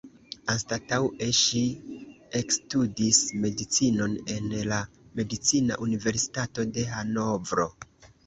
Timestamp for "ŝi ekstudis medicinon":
1.39-4.15